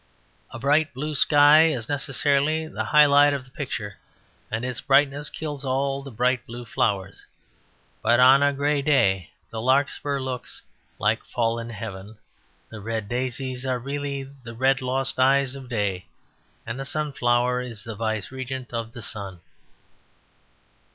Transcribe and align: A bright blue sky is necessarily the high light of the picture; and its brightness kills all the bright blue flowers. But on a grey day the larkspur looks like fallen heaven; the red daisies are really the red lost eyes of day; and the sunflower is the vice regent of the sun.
A 0.49 0.57
bright 0.57 0.95
blue 0.95 1.13
sky 1.13 1.67
is 1.67 1.87
necessarily 1.87 2.67
the 2.67 2.85
high 2.85 3.05
light 3.05 3.35
of 3.35 3.45
the 3.45 3.51
picture; 3.51 3.97
and 4.49 4.65
its 4.65 4.81
brightness 4.81 5.29
kills 5.29 5.63
all 5.63 6.01
the 6.01 6.09
bright 6.09 6.43
blue 6.47 6.65
flowers. 6.65 7.27
But 8.01 8.19
on 8.19 8.41
a 8.41 8.51
grey 8.51 8.81
day 8.81 9.29
the 9.51 9.61
larkspur 9.61 10.19
looks 10.19 10.63
like 10.97 11.23
fallen 11.23 11.69
heaven; 11.69 12.17
the 12.71 12.81
red 12.81 13.09
daisies 13.09 13.63
are 13.63 13.77
really 13.77 14.23
the 14.23 14.55
red 14.55 14.81
lost 14.81 15.19
eyes 15.19 15.53
of 15.53 15.69
day; 15.69 16.07
and 16.65 16.79
the 16.79 16.83
sunflower 16.85 17.61
is 17.61 17.83
the 17.83 17.93
vice 17.93 18.31
regent 18.31 18.73
of 18.73 18.93
the 18.93 19.03
sun. 19.03 19.39